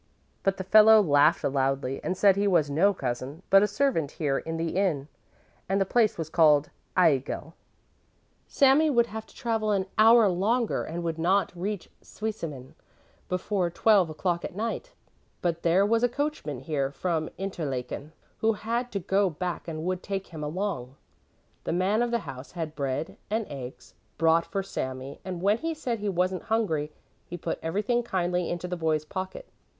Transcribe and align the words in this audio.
But 0.41 0.57
the 0.57 0.63
fellow 0.63 0.99
laughed 0.99 1.43
loudly 1.43 2.03
and 2.03 2.17
said 2.17 2.35
he 2.35 2.47
was 2.47 2.71
no 2.71 2.91
cousin, 2.91 3.43
but 3.51 3.61
a 3.61 3.67
servant 3.67 4.09
here 4.13 4.39
in 4.39 4.57
the 4.57 4.75
inn, 4.75 5.09
and 5.69 5.79
the 5.79 5.85
place 5.85 6.17
was 6.17 6.27
called 6.27 6.71
Aigle. 6.97 7.53
Sami 8.47 8.89
would 8.89 9.05
have 9.05 9.27
to 9.27 9.35
travel 9.35 9.69
an 9.69 9.85
hour 9.99 10.27
longer 10.27 10.83
and 10.85 11.03
would 11.03 11.19
not 11.19 11.51
reach 11.55 11.87
Zweisimmen 12.03 12.73
before 13.29 13.69
twelve 13.69 14.09
o'clock 14.09 14.43
at 14.43 14.55
night. 14.55 14.93
But 15.39 15.61
there 15.61 15.85
was 15.85 16.01
a 16.01 16.09
coachman 16.09 16.61
here 16.61 16.89
from 16.91 17.29
Interlaken, 17.37 18.11
who 18.39 18.53
had 18.53 18.91
to 18.93 18.99
go 18.99 19.29
back 19.29 19.67
and 19.67 19.83
would 19.83 20.01
take 20.01 20.25
him 20.29 20.43
along. 20.43 20.95
The 21.63 21.73
man 21.73 22.01
of 22.01 22.09
the 22.09 22.19
house 22.25 22.53
had 22.53 22.75
bread 22.75 23.17
and 23.29 23.45
eggs 23.51 23.93
brought 24.17 24.47
for 24.47 24.63
Sami 24.63 25.19
and 25.23 25.43
when 25.43 25.59
he 25.59 25.75
said 25.75 25.99
he 25.99 26.09
wasn't 26.09 26.45
hungry, 26.45 26.91
he 27.27 27.37
put 27.37 27.59
everything 27.61 28.01
kindly 28.01 28.49
into 28.49 28.67
the 28.67 28.75
boy's 28.75 29.05
pocket. 29.05 29.47